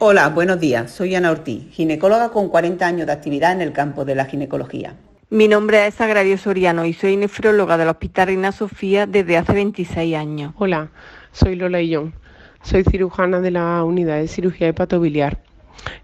[0.00, 0.92] Hola, buenos días.
[0.92, 4.94] Soy Ana Ortiz, ginecóloga con 40 años de actividad en el campo de la ginecología.
[5.28, 10.14] Mi nombre es Agrario Soriano y soy nefróloga del Hospital Reina Sofía desde hace 26
[10.14, 10.54] años.
[10.56, 10.92] Hola,
[11.32, 12.14] soy Lola Illón.
[12.62, 15.42] Soy cirujana de la unidad de cirugía hepatobiliar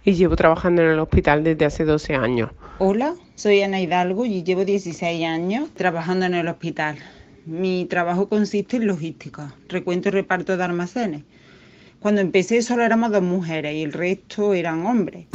[0.05, 2.51] y llevo trabajando en el hospital desde hace 12 años.
[2.81, 6.97] Hola, soy Ana Hidalgo y llevo 16 años trabajando en el hospital.
[7.47, 11.23] Mi trabajo consiste en logística, recuento y reparto de almacenes.
[12.05, 15.27] Cuando empecé solo éramos dos mujeres y el resto eran hombres.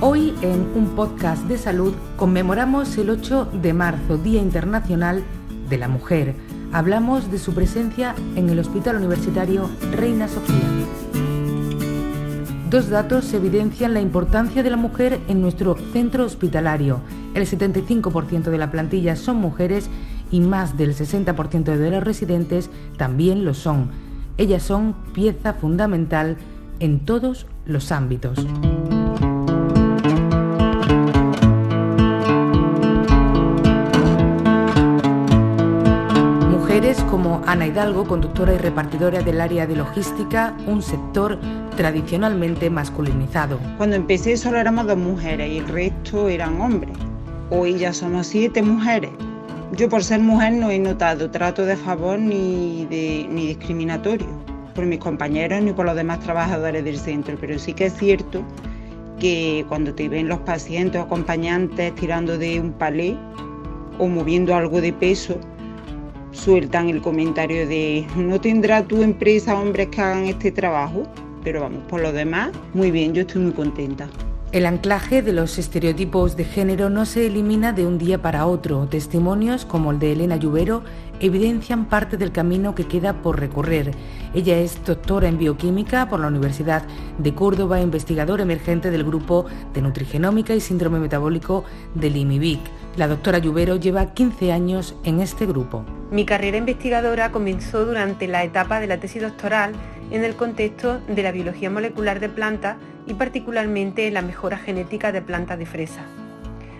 [0.00, 5.24] Hoy en un podcast de salud conmemoramos el 8 de marzo, Día Internacional
[5.68, 6.36] de la Mujer.
[6.70, 11.07] Hablamos de su presencia en el Hospital Universitario Reina Sofía.
[12.70, 17.00] Dos datos evidencian la importancia de la mujer en nuestro centro hospitalario.
[17.34, 19.88] El 75% de la plantilla son mujeres
[20.30, 23.88] y más del 60% de los residentes también lo son.
[24.36, 26.36] Ellas son pieza fundamental
[26.78, 28.46] en todos los ámbitos.
[36.88, 41.38] Como Ana Hidalgo, conductora y repartidora del área de logística, un sector
[41.76, 43.58] tradicionalmente masculinizado.
[43.76, 46.96] Cuando empecé solo éramos dos mujeres y el resto eran hombres.
[47.50, 49.10] Hoy ya somos siete mujeres.
[49.76, 54.26] Yo por ser mujer no he notado trato de favor ni, de, ni discriminatorio
[54.74, 58.42] por mis compañeros ni por los demás trabajadores del centro, pero sí que es cierto
[59.20, 63.14] que cuando te ven los pacientes o acompañantes tirando de un palé
[63.98, 65.38] o moviendo algo de peso,
[66.32, 71.04] sueltan el comentario de no tendrá tu empresa hombres que hagan este trabajo,
[71.42, 74.08] pero vamos, por lo demás, muy bien, yo estoy muy contenta.
[74.50, 78.86] El anclaje de los estereotipos de género no se elimina de un día para otro.
[78.88, 80.84] Testimonios como el de Elena Lluvero
[81.20, 83.90] evidencian parte del camino que queda por recorrer.
[84.34, 86.82] Ella es doctora en bioquímica por la Universidad
[87.18, 91.64] de Córdoba, investigadora emergente del grupo de nutrigenómica y síndrome metabólico
[91.94, 92.60] del IMIBIC.
[92.98, 95.84] La doctora Lluvero lleva 15 años en este grupo.
[96.10, 99.70] Mi carrera investigadora comenzó durante la etapa de la tesis doctoral
[100.10, 102.76] en el contexto de la biología molecular de plantas
[103.06, 106.00] y particularmente en la mejora genética de plantas de fresa.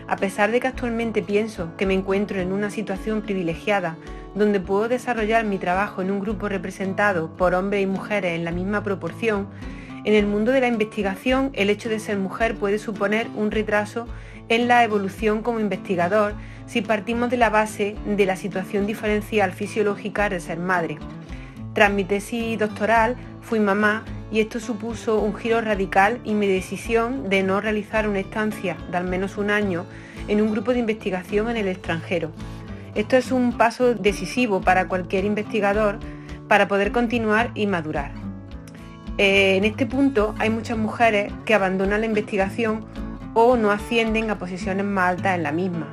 [0.09, 3.97] A pesar de que actualmente pienso que me encuentro en una situación privilegiada
[4.35, 8.51] donde puedo desarrollar mi trabajo en un grupo representado por hombres y mujeres en la
[8.51, 9.47] misma proporción,
[10.05, 14.07] en el mundo de la investigación el hecho de ser mujer puede suponer un retraso
[14.49, 16.35] en la evolución como investigador
[16.67, 20.99] si partimos de la base de la situación diferencial fisiológica de ser madre.
[21.75, 27.29] Tras mi tesis doctoral fui mamá y esto supuso un giro radical y mi decisión
[27.29, 29.87] de no realizar una estancia de al menos un año
[30.29, 32.31] en un grupo de investigación en el extranjero.
[32.95, 35.99] Esto es un paso decisivo para cualquier investigador
[36.49, 38.28] para poder continuar y madurar.
[39.19, 42.85] Eh, en este punto hay muchas mujeres que abandonan la investigación
[43.35, 45.89] o no ascienden a posiciones más altas en la misma.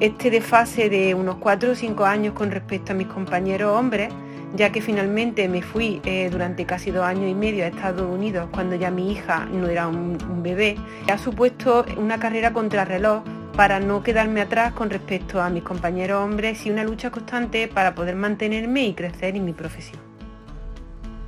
[0.00, 4.12] Este desfase de unos 4 o 5 años con respecto a mis compañeros hombres
[4.56, 8.48] ya que finalmente me fui eh, durante casi dos años y medio a Estados Unidos
[8.52, 10.76] cuando ya mi hija no era un, un bebé,
[11.12, 13.24] ha supuesto una carrera contra reloj
[13.56, 17.94] para no quedarme atrás con respecto a mis compañeros hombres y una lucha constante para
[17.94, 20.13] poder mantenerme y crecer en mi profesión.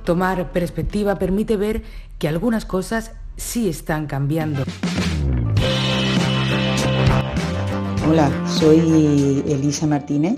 [0.07, 1.83] Tomar perspectiva permite ver
[2.17, 4.63] que algunas cosas sí están cambiando.
[8.09, 10.37] Hola, soy Elisa Martínez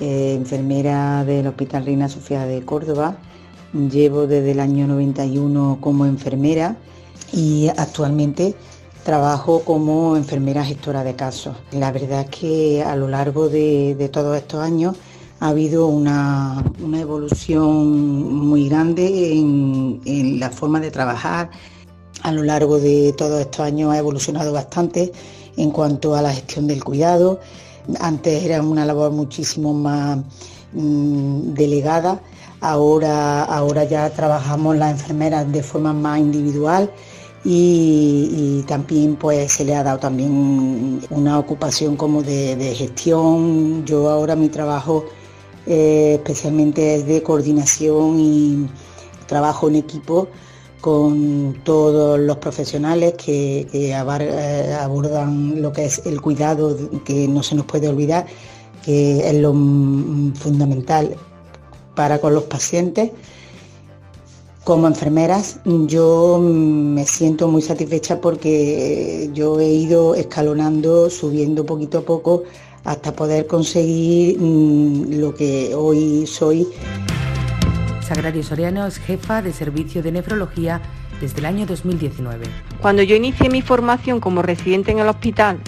[0.00, 3.18] eh, enfermera del Hospital Reina Sofía de Córdoba.
[3.74, 6.76] Llevo desde el año 91 como enfermera
[7.30, 8.54] y actualmente
[9.04, 11.54] trabajo como enfermera gestora de casos.
[11.72, 14.96] La verdad es que a lo largo de, todos estos años
[15.44, 16.64] ha habido una,
[16.98, 21.50] evolución muy grande en, la forma de trabajar.
[22.22, 25.12] A lo largo de todos estos años ha evolucionado bastante
[25.58, 27.40] en cuanto a la gestión del cuidado,
[28.00, 30.18] antes era una labor muchísimo más
[30.72, 32.22] mm, delegada,
[32.62, 36.90] ahora, ahora ya trabajamos las enfermeras de forma más individual
[37.44, 43.84] y, también pues se le ha dado también una ocupación como de, gestión.
[43.84, 45.04] Yo ahora mi trabajo
[45.66, 48.68] eh, especialmente es de coordinación y
[49.26, 50.28] trabajo en equipo
[50.80, 56.76] con todos los profesionales que, que eh, abordan lo que es el cuidado
[57.06, 58.26] que no se nos puede olvidar,
[58.84, 59.52] que es lo
[60.34, 61.16] fundamental
[61.94, 63.12] para con los pacientes.
[64.64, 72.02] Como enfermeras yo me siento muy satisfecha porque yo he ido escalonando, subiendo poquito a
[72.02, 72.44] poco
[72.84, 76.66] hasta poder conseguir mm, lo que hoy soy.
[78.00, 80.80] Sagrario Soriano es jefa de servicio de nefrología
[81.20, 82.44] desde el año 2019.
[82.80, 85.58] Cuando yo inicié mi formación como residente en el hospital,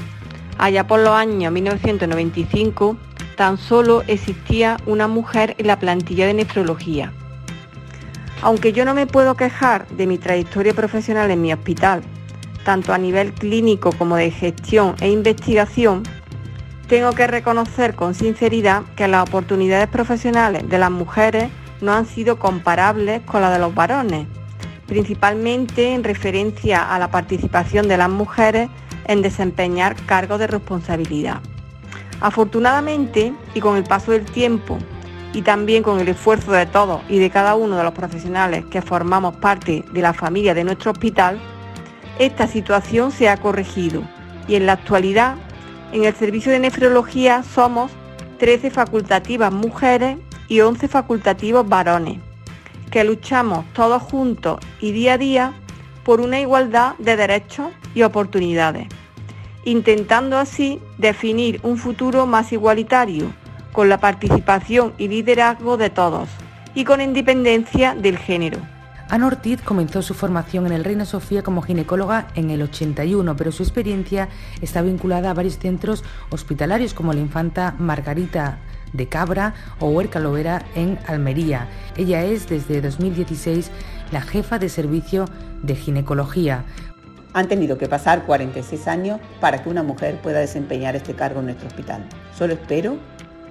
[0.58, 2.96] allá por los años 1995,
[3.36, 7.12] tan solo existía una mujer en la plantilla de nefrología
[8.42, 12.02] aunque yo no me puedo quejar de mi trayectoria profesional en mi hospital,
[12.64, 16.02] tanto a nivel clínico como de gestión e investigación,
[16.88, 21.50] tengo que reconocer con sinceridad que las oportunidades profesionales de las mujeres
[21.80, 24.26] no han sido comparables con las de los varones,
[24.86, 28.68] principalmente en referencia a la participación de las mujeres
[29.06, 31.40] en desempeñar cargos de responsabilidad.
[32.20, 34.78] Afortunadamente, y con el paso del tiempo
[35.32, 38.80] y también con el esfuerzo de todos y de cada uno de los profesionales que
[38.80, 41.38] formamos parte de la familia de nuestro hospital,
[42.18, 44.02] esta situación se ha corregido
[44.48, 45.36] y en la actualidad
[45.92, 47.90] en el servicio de nefrología somos
[48.38, 50.18] 13 facultativas mujeres
[50.48, 52.18] y 11 facultativos varones,
[52.90, 55.52] que luchamos todos juntos y día a día
[56.04, 58.88] por una igualdad de derechos y oportunidades,
[59.64, 63.32] intentando así definir un futuro más igualitario
[63.72, 66.28] con la participación y liderazgo de todos
[66.74, 68.58] y con independencia del género.
[69.08, 73.52] Ana Ortiz comenzó su formación en el Reina Sofía como ginecóloga en el 81, pero
[73.52, 74.28] su experiencia
[74.60, 78.58] está vinculada a varios centros hospitalarios como la Infanta Margarita
[78.92, 81.68] de Cabra o Huerca Lovera en Almería.
[81.96, 83.70] Ella es desde 2016
[84.10, 85.26] la jefa de servicio
[85.62, 86.64] de ginecología.
[87.32, 91.46] Han tenido que pasar 46 años para que una mujer pueda desempeñar este cargo en
[91.46, 92.08] nuestro hospital.
[92.36, 92.96] Solo espero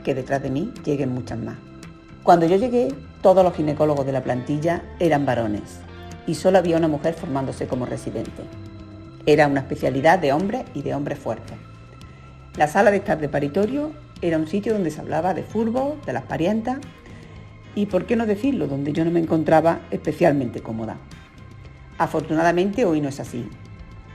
[0.04, 1.56] que detrás de mí lleguen muchas más.
[2.24, 2.90] Cuando yo llegué,
[3.26, 5.80] todos los ginecólogos de la plantilla eran varones
[6.28, 8.44] y solo había una mujer formándose como residente.
[9.26, 11.58] Era una especialidad de hombres y de hombres fuertes.
[12.56, 16.14] La sala de estar de paritorio era un sitio donde se hablaba de fútbol, de
[16.14, 16.78] las parientas
[17.74, 20.98] y, por qué no decirlo, donde yo no me encontraba especialmente cómoda.
[21.98, 23.50] Afortunadamente hoy no es así.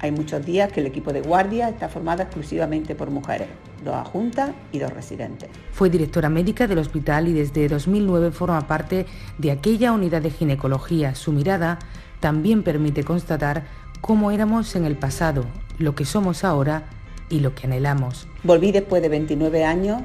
[0.01, 3.49] Hay muchos días que el equipo de guardia está formado exclusivamente por mujeres
[3.85, 5.49] dos adjuntas y dos residentes.
[5.73, 9.07] Fue directora médica del hospital y desde 2009 forma parte
[9.39, 11.15] de aquella unidad de ginecología.
[11.15, 11.79] Su mirada
[12.21, 13.65] también permite constatar
[14.01, 15.45] cómo éramos en el pasado,
[15.79, 16.85] lo que somos ahora
[17.29, 18.27] y lo que anhelamos.
[18.43, 20.03] Volví después de 29 años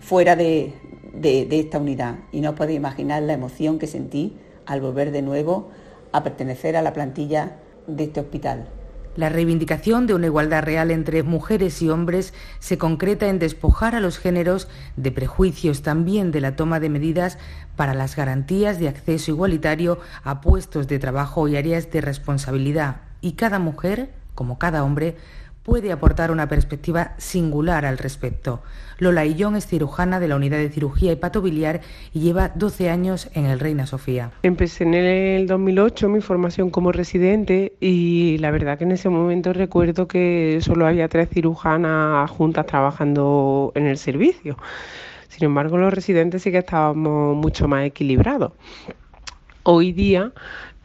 [0.00, 0.74] fuera de,
[1.12, 4.36] de esta unidad y no puedo imaginar la emoción que sentí
[4.66, 5.70] al volver de nuevo
[6.12, 7.56] a pertenecer a la plantilla
[7.86, 8.68] de este hospital.
[9.18, 14.00] La reivindicación de una igualdad real entre mujeres y hombres se concreta en despojar a
[14.00, 17.36] los géneros de prejuicios, también de la toma de medidas
[17.74, 22.98] para las garantías de acceso igualitario a puestos de trabajo y áreas de responsabilidad.
[23.20, 25.16] Y cada mujer, como cada hombre,
[25.68, 28.62] puede aportar una perspectiva singular al respecto.
[28.96, 31.82] Lola Illón es cirujana de la Unidad de Cirugía Hepatobiliar
[32.14, 34.30] y lleva 12 años en el Reina Sofía.
[34.42, 39.52] Empecé en el 2008 mi formación como residente y la verdad que en ese momento
[39.52, 44.56] recuerdo que solo había tres cirujanas juntas trabajando en el servicio.
[45.28, 48.52] Sin embargo, los residentes sí que estábamos mucho más equilibrados.
[49.64, 50.32] Hoy día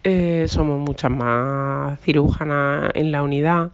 [0.04, 3.72] eh, somos muchas más cirujanas en la unidad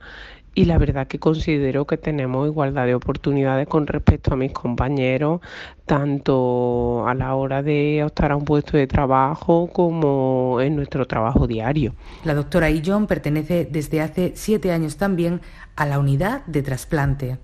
[0.56, 5.42] y la verdad que considero que tenemos igualdad de oportunidades con respecto a mis compañeros,
[5.86, 11.48] tanto a la hora de optar a un puesto de trabajo como en nuestro trabajo
[11.48, 11.94] diario.
[12.24, 15.42] La doctora Illon pertenece desde hace siete años también
[15.76, 17.38] a la unidad de trasplante.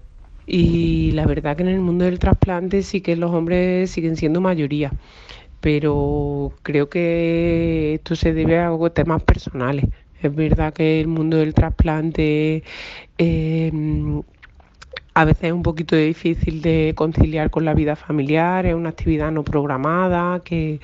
[0.47, 4.41] Y la verdad que en el mundo del trasplante sí que los hombres siguen siendo
[4.41, 4.91] mayoría
[5.65, 9.85] pero creo que esto se debe a temas personales.
[10.21, 12.63] Es verdad que el mundo del trasplante
[13.17, 14.21] em,
[15.13, 19.31] a veces es un poquito difícil de conciliar con la vida familiar, es una actividad
[19.31, 20.81] no programada, que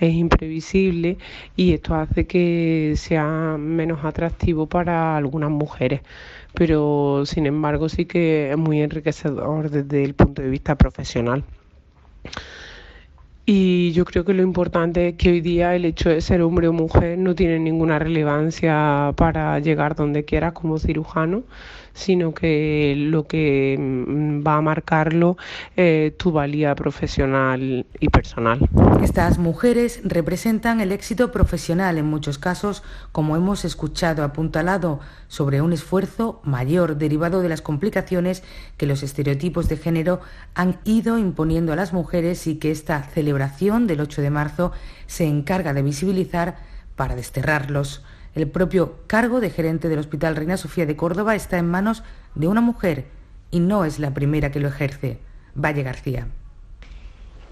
[0.00, 1.18] es imprevisible
[1.56, 6.02] y esto hace que sea menos atractivo para algunas mujeres.
[6.54, 11.44] Pero sin embargo sí que es muy enriquecedor desde el punto de vista profesional.
[13.46, 16.68] Y yo creo que lo importante es que hoy día el hecho de ser hombre
[16.68, 21.42] o mujer no tiene ninguna relevancia para llegar donde quieras como cirujano,
[21.92, 25.36] sino que lo que mm, va a marcarlo
[25.76, 28.68] es tu valía profesional y personal.
[29.02, 32.82] Estas mujeres representan el éxito profesional en muchos casos,
[33.12, 38.42] como hemos escuchado apuntalado sobre un esfuerzo mayor derivado de las complicaciones
[38.76, 40.20] que los estereotipos de género
[40.54, 44.72] han ido imponiendo a las mujeres y que esta celebración del 8 de marzo
[45.06, 46.58] se encarga de visibilizar
[46.96, 48.04] para desterrarlos.
[48.34, 52.46] El propio cargo de gerente del Hospital Reina Sofía de Córdoba está en manos de
[52.48, 53.06] una mujer
[53.50, 55.18] y no es la primera que lo ejerce,
[55.54, 56.28] Valle García.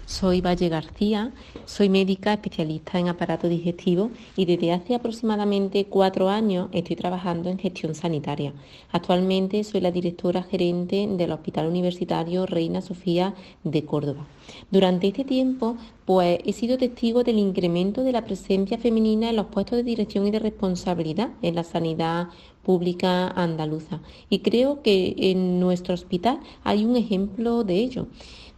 [0.09, 1.35] Soy Valle García,
[1.67, 7.59] soy médica especialista en aparato digestivo y desde hace aproximadamente cuatro años estoy trabajando en
[7.59, 8.55] gestión sanitaria.
[8.91, 13.35] Actualmente soy la directora gerente del Hospital Universitario Reina Sofía
[13.65, 14.27] de Córdoba.
[14.71, 19.49] Durante este tiempo, pues he sido testigo del incremento de la presencia femenina en los
[19.49, 22.29] puestos de dirección y de responsabilidad en la sanidad
[22.63, 24.01] pública andaluza.
[24.31, 28.07] Y creo que en nuestro hospital hay un ejemplo de ello.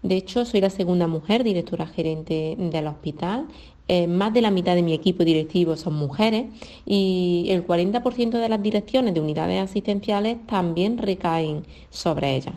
[0.03, 3.47] De hecho, soy la segunda mujer directora gerente del hospital.
[3.89, 6.47] Eh, más de la mitad de mi equipo directivo son mujeres
[6.87, 12.55] y el 40% de las direcciones de unidades asistenciales también recaen sobre ellas.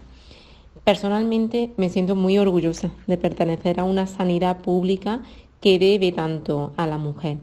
[0.84, 5.22] Personalmente me siento muy orgullosa de pertenecer a una sanidad pública
[5.60, 7.38] que debe tanto a la mujer.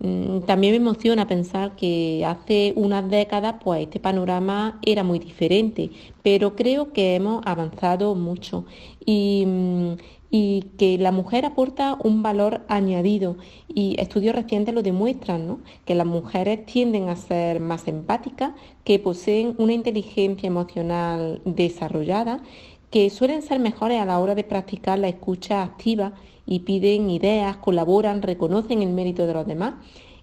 [0.00, 5.90] Mm, también me emociona pensar que hace unas décadas pues este panorama era muy diferente,
[6.22, 8.64] pero creo que hemos avanzado mucho
[9.04, 9.94] y, mm,
[10.30, 13.38] que la mujer aporta un valor añadido.
[13.66, 18.52] Y estudios recientes lo demuestran, que las mujeres tienden a ser más empáticas,
[18.84, 22.42] que poseen una inteligencia emocional desarrollada,
[22.90, 26.12] que suelen ser mejores a la hora de practicar la escucha activa
[26.46, 29.74] y piden ideas, colaboran, reconocen el mérito de los demás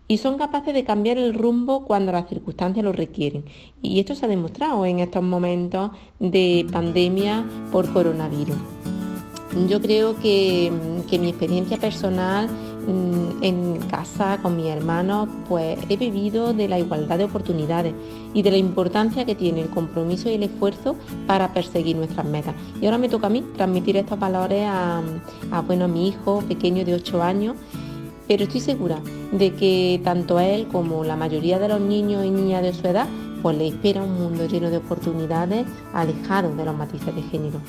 [0.08, 3.46] y son capaces de cambiar el rumbo cuando las circunstancias lo requieren.
[3.82, 8.58] Y esto se ha demostrado en estos momentos de pandemia por coronavirus.
[9.70, 10.72] Yo creo que,
[11.20, 12.50] mi experiencia personal
[12.88, 17.94] en casa con mis hermanos, pues he vivido de la igualdad de oportunidades
[18.34, 20.96] y de la importancia que tiene el compromiso y el esfuerzo
[21.28, 22.56] para perseguir nuestras metas.
[22.82, 25.02] Y ahora me toca a mí transmitir estos valores a,
[25.66, 27.56] bueno, a mi hijo pequeño de 8 años,
[28.28, 29.00] pero estoy segura
[29.32, 32.88] de que tanto a él como la mayoría de los niños y niñas de su
[32.88, 33.08] edad,
[33.42, 37.60] pues le espera un mundo lleno de oportunidades alejado de los matices de género.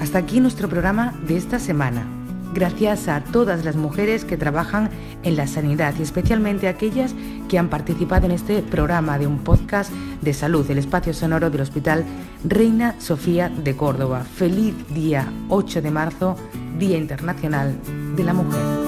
[0.00, 2.23] Hasta aquí nuestro programa de esta semana.
[2.54, 4.88] Gracias a todas las mujeres que trabajan
[5.24, 7.12] en la sanidad y especialmente a aquellas
[7.48, 9.90] que han participado en este programa de un podcast
[10.22, 12.04] de salud, el espacio sonoro del Hospital
[12.44, 14.22] Reina Sofía de Córdoba.
[14.22, 16.36] Feliz día 8 de marzo,
[16.78, 17.76] Día Internacional
[18.14, 18.83] de la Mujer.